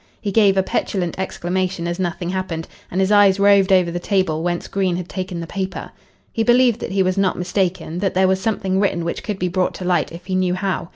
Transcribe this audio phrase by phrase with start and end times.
[0.19, 4.41] He gave a petulant exclamation as nothing happened, and his eyes roved over the table
[4.41, 5.91] whence Green had taken the paper.
[6.33, 9.47] He believed that he was not mistaken, that there was something written which could be
[9.47, 10.89] brought to light if he knew how.